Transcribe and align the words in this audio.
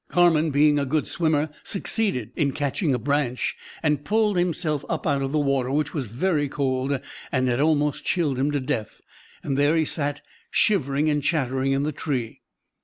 "Carman, 0.09 0.49
being 0.49 0.79
a 0.79 0.85
good 0.87 1.05
swimmer, 1.05 1.49
succeeded 1.63 2.31
in 2.35 2.53
catching 2.53 2.91
a 2.91 2.97
branch, 2.97 3.55
and 3.83 4.03
pulled 4.03 4.35
himself 4.35 4.83
up 4.89 5.05
out 5.05 5.21
of 5.21 5.31
the 5.31 5.37
water, 5.37 5.69
which 5.69 5.93
was 5.93 6.07
very 6.07 6.49
cold, 6.49 6.99
and 7.31 7.47
had 7.47 7.59
almost 7.59 8.03
chilled 8.03 8.39
him 8.39 8.49
to 8.49 8.59
death; 8.59 9.01
and 9.43 9.55
there 9.59 9.75
he 9.75 9.85
sat, 9.85 10.21
shivering 10.49 11.07
and 11.07 11.21
chattering 11.21 11.71
in 11.71 11.83
the 11.83 11.91
tree. 11.91 12.41